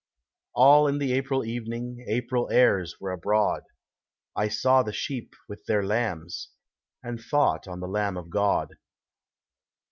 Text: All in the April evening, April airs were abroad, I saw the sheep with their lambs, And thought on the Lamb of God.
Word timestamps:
All 0.55 0.87
in 0.87 0.97
the 0.97 1.13
April 1.13 1.45
evening, 1.45 2.03
April 2.07 2.49
airs 2.49 2.95
were 2.99 3.11
abroad, 3.11 3.61
I 4.35 4.47
saw 4.47 4.81
the 4.81 4.91
sheep 4.91 5.35
with 5.47 5.63
their 5.67 5.85
lambs, 5.85 6.49
And 7.03 7.21
thought 7.21 7.67
on 7.67 7.81
the 7.81 7.87
Lamb 7.87 8.17
of 8.17 8.31
God. 8.31 8.77